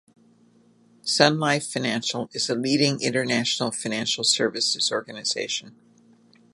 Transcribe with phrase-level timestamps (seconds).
[1.03, 5.75] Sun Life Financial is a leading international financial services organization.